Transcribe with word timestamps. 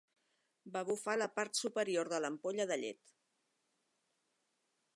Va 0.77 0.81
bufar 0.87 1.13
la 1.21 1.27
part 1.35 1.59
superior 1.59 2.09
de 2.13 2.21
l'ampolla 2.25 2.67
de 2.73 2.79
llet 2.85 3.15